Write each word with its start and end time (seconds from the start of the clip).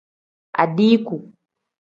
Adiiku. 0.63 1.15